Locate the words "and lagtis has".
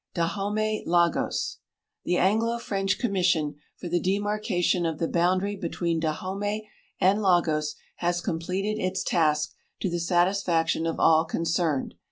6.99-8.19